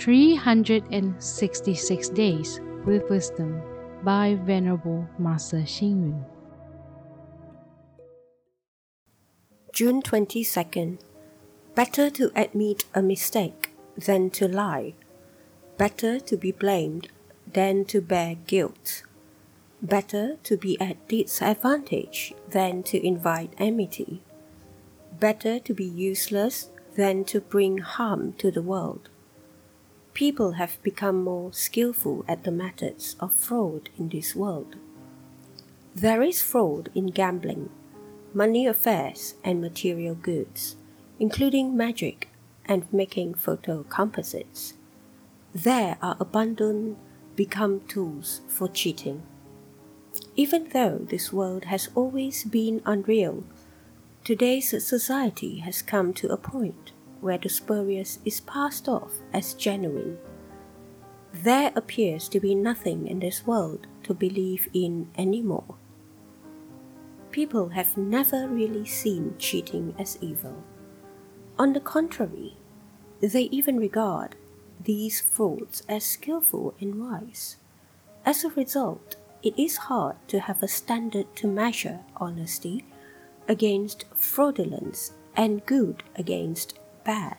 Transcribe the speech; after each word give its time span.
366 0.00 2.08
Days 2.08 2.60
with 2.86 3.10
Wisdom 3.10 3.60
by 4.02 4.38
Venerable 4.46 5.06
Master 5.18 5.58
Xing 5.58 6.00
Yun. 6.00 6.24
June 9.74 10.00
22nd. 10.00 11.00
Better 11.74 12.08
to 12.08 12.32
admit 12.34 12.86
a 12.94 13.02
mistake 13.02 13.74
than 13.94 14.30
to 14.30 14.48
lie. 14.48 14.94
Better 15.76 16.18
to 16.18 16.36
be 16.38 16.50
blamed 16.50 17.08
than 17.52 17.84
to 17.84 18.00
bear 18.00 18.36
guilt. 18.46 19.02
Better 19.82 20.38
to 20.44 20.56
be 20.56 20.80
at 20.80 21.08
disadvantage 21.08 22.32
than 22.48 22.82
to 22.84 23.06
invite 23.06 23.52
enmity. 23.58 24.22
Better 25.18 25.58
to 25.58 25.74
be 25.74 25.84
useless 25.84 26.70
than 26.96 27.22
to 27.24 27.38
bring 27.38 27.76
harm 27.78 28.32
to 28.38 28.50
the 28.50 28.62
world. 28.62 29.10
People 30.20 30.52
have 30.60 30.76
become 30.82 31.24
more 31.24 31.50
skillful 31.50 32.26
at 32.28 32.44
the 32.44 32.50
methods 32.50 33.16
of 33.20 33.32
fraud 33.32 33.88
in 33.96 34.10
this 34.10 34.36
world. 34.36 34.76
There 35.94 36.20
is 36.20 36.42
fraud 36.42 36.90
in 36.94 37.06
gambling, 37.06 37.70
money 38.34 38.66
affairs, 38.66 39.36
and 39.42 39.62
material 39.62 40.14
goods, 40.14 40.76
including 41.18 41.74
magic 41.74 42.28
and 42.66 42.84
making 42.92 43.32
photo 43.32 43.82
composites. 43.84 44.74
There 45.54 45.96
are 46.02 46.18
abundant 46.20 46.98
become 47.34 47.80
tools 47.88 48.42
for 48.46 48.68
cheating. 48.68 49.22
Even 50.36 50.68
though 50.74 50.98
this 50.98 51.32
world 51.32 51.64
has 51.64 51.88
always 51.94 52.44
been 52.44 52.82
unreal, 52.84 53.44
today's 54.22 54.68
society 54.86 55.60
has 55.60 55.80
come 55.80 56.12
to 56.12 56.28
a 56.28 56.36
point 56.36 56.92
where 57.20 57.38
the 57.38 57.48
spurious 57.48 58.18
is 58.24 58.40
passed 58.40 58.88
off 58.88 59.12
as 59.32 59.54
genuine. 59.54 60.18
There 61.32 61.72
appears 61.76 62.28
to 62.30 62.40
be 62.40 62.54
nothing 62.54 63.06
in 63.06 63.20
this 63.20 63.46
world 63.46 63.86
to 64.04 64.14
believe 64.14 64.68
in 64.72 65.08
anymore. 65.16 65.76
People 67.30 67.68
have 67.68 67.96
never 67.96 68.48
really 68.48 68.84
seen 68.84 69.34
cheating 69.38 69.94
as 69.98 70.18
evil. 70.20 70.64
On 71.58 71.72
the 71.72 71.80
contrary, 71.80 72.56
they 73.20 73.42
even 73.42 73.78
regard 73.78 74.34
these 74.82 75.20
frauds 75.20 75.82
as 75.88 76.04
skillful 76.04 76.74
and 76.80 77.00
wise. 77.00 77.56
As 78.24 78.44
a 78.44 78.50
result, 78.50 79.16
it 79.42 79.58
is 79.58 79.76
hard 79.88 80.16
to 80.28 80.40
have 80.40 80.62
a 80.62 80.68
standard 80.68 81.34
to 81.36 81.46
measure 81.46 82.00
honesty 82.16 82.84
against 83.46 84.04
fraudulence 84.14 85.12
and 85.36 85.64
good 85.66 86.02
against 86.16 86.78
bad. 87.04 87.38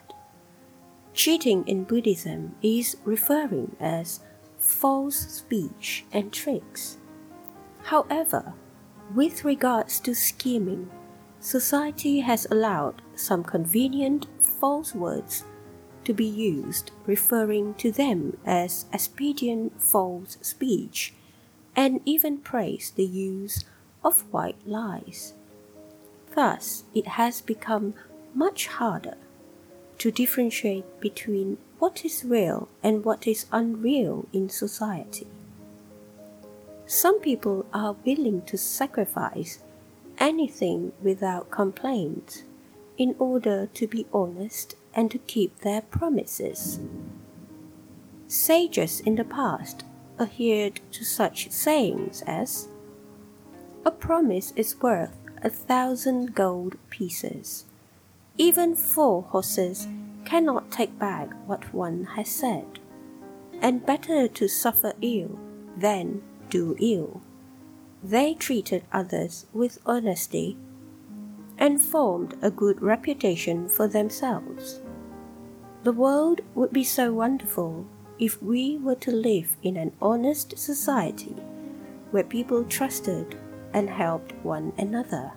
Cheating 1.13 1.67
in 1.67 1.83
Buddhism 1.83 2.55
is 2.61 2.97
referring 3.03 3.75
as 3.79 4.21
false 4.57 5.15
speech 5.15 6.05
and 6.13 6.31
tricks. 6.31 6.97
However, 7.83 8.53
with 9.13 9.43
regards 9.43 9.99
to 10.01 10.15
scheming, 10.15 10.89
society 11.39 12.21
has 12.21 12.47
allowed 12.49 13.01
some 13.15 13.43
convenient 13.43 14.27
false 14.39 14.95
words 14.95 15.43
to 16.05 16.13
be 16.13 16.25
used, 16.25 16.91
referring 17.05 17.73
to 17.75 17.91
them 17.91 18.37
as 18.45 18.85
expedient 18.93 19.81
false 19.81 20.37
speech, 20.41 21.13
and 21.75 21.99
even 22.05 22.37
praised 22.37 22.95
the 22.95 23.05
use 23.05 23.65
of 24.03 24.21
white 24.31 24.65
lies. 24.65 25.33
Thus, 26.33 26.85
it 26.93 27.07
has 27.07 27.41
become 27.41 27.93
much 28.33 28.67
harder 28.67 29.17
to 30.01 30.09
differentiate 30.09 30.99
between 30.99 31.59
what 31.77 32.03
is 32.03 32.25
real 32.25 32.67
and 32.81 33.05
what 33.05 33.27
is 33.27 33.45
unreal 33.51 34.25
in 34.33 34.49
society. 34.49 35.27
Some 36.87 37.19
people 37.19 37.67
are 37.71 37.95
willing 38.03 38.41
to 38.47 38.57
sacrifice 38.57 39.59
anything 40.17 40.91
without 41.03 41.51
complaint 41.51 42.43
in 42.97 43.15
order 43.19 43.67
to 43.75 43.85
be 43.85 44.07
honest 44.11 44.75
and 44.95 45.11
to 45.11 45.19
keep 45.19 45.59
their 45.59 45.81
promises. 45.81 46.79
Sages 48.27 49.01
in 49.01 49.17
the 49.17 49.23
past 49.23 49.83
adhered 50.19 50.79
to 50.93 51.05
such 51.05 51.51
sayings 51.51 52.23
as 52.25 52.69
A 53.85 53.91
promise 53.91 54.51
is 54.55 54.81
worth 54.81 55.15
a 55.43 55.49
thousand 55.49 56.33
gold 56.33 56.77
pieces. 56.89 57.65
Even 58.41 58.73
four 58.73 59.21
horses 59.21 59.87
cannot 60.25 60.71
take 60.71 60.97
back 60.97 61.29
what 61.45 61.71
one 61.75 62.05
has 62.15 62.27
said, 62.27 62.79
and 63.61 63.85
better 63.85 64.27
to 64.27 64.47
suffer 64.47 64.93
ill 64.99 65.37
than 65.77 66.23
do 66.49 66.75
ill. 66.79 67.21
They 68.03 68.33
treated 68.33 68.83
others 68.91 69.45
with 69.53 69.77
honesty 69.85 70.57
and 71.59 71.79
formed 71.79 72.35
a 72.41 72.49
good 72.49 72.81
reputation 72.81 73.69
for 73.69 73.87
themselves. 73.87 74.81
The 75.83 75.93
world 75.93 76.41
would 76.55 76.73
be 76.73 76.83
so 76.83 77.13
wonderful 77.13 77.85
if 78.17 78.41
we 78.41 78.75
were 78.75 79.01
to 79.05 79.11
live 79.11 79.55
in 79.61 79.77
an 79.77 79.91
honest 80.01 80.57
society 80.57 81.35
where 82.09 82.23
people 82.23 82.63
trusted 82.63 83.37
and 83.71 83.87
helped 83.87 84.33
one 84.41 84.73
another. 84.79 85.31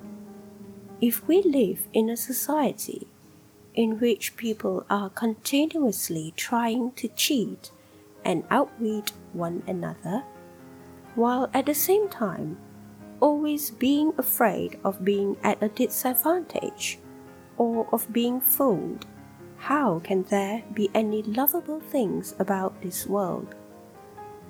If 1.01 1.27
we 1.27 1.43
live 1.43 1.89
in 1.93 2.09
a 2.09 2.17
society 2.17 3.09
in 3.75 3.99
which 3.99 4.37
people 4.37 4.87
are 4.89 5.11
continuously 5.11 6.33
trying 6.37 6.93
to 6.93 7.09
cheat 7.09 7.73
and 8.25 8.45
outwit 8.51 9.13
one 9.33 9.63
another, 9.67 10.23
while 11.15 11.51
at 11.53 11.67
the 11.67 11.75
same 11.75 12.09
time 12.09 12.59
always 13.21 13.71
being 13.73 14.13
afraid 14.19 14.79
of 14.85 15.05
being 15.05 15.37
at 15.43 15.63
a 15.63 15.69
disadvantage 15.69 16.99
or 17.57 17.89
of 17.93 18.13
being 18.13 18.41
fooled, 18.41 19.07
how 19.59 19.99
can 19.99 20.23
there 20.25 20.63
be 20.75 20.91
any 20.95 21.23
lovable 21.23 21.81
things 21.81 22.35
about 22.39 22.81
this 22.83 23.07
world? 23.07 23.55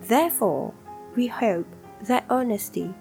Therefore, 0.02 0.74
we 1.16 1.26
hope 1.26 1.66
that 2.02 2.26
honesty 2.28 2.92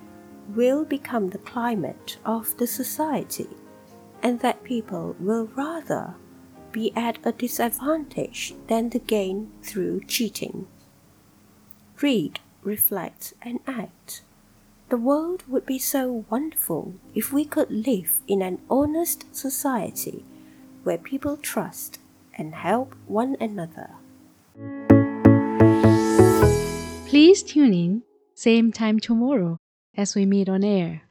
will 0.49 0.83
become 0.85 1.29
the 1.29 1.37
climate 1.39 2.17
of 2.25 2.57
the 2.57 2.67
society, 2.67 3.49
and 4.21 4.39
that 4.41 4.63
people 4.63 5.15
will 5.19 5.47
rather 5.55 6.15
be 6.71 6.91
at 6.95 7.19
a 7.23 7.31
disadvantage 7.31 8.53
than 8.67 8.89
to 8.89 8.99
gain 8.99 9.51
through 9.61 10.01
cheating. 10.05 10.67
Read, 12.01 12.39
reflect, 12.63 13.33
and 13.41 13.59
act. 13.67 14.23
The 14.89 14.97
world 14.97 15.43
would 15.47 15.65
be 15.65 15.79
so 15.79 16.25
wonderful 16.29 16.95
if 17.15 17.31
we 17.31 17.45
could 17.45 17.71
live 17.71 18.21
in 18.27 18.41
an 18.41 18.59
honest 18.69 19.33
society 19.35 20.25
where 20.83 20.97
people 20.97 21.37
trust 21.37 21.99
and 22.35 22.55
help 22.55 22.95
one 23.07 23.37
another. 23.39 23.91
Please 27.07 27.43
tune 27.43 27.73
in, 27.73 28.03
same 28.33 28.71
time 28.71 28.99
tomorrow 28.99 29.59
as 29.95 30.15
we 30.15 30.25
meet 30.25 30.49
on 30.49 30.63
air. 30.63 31.03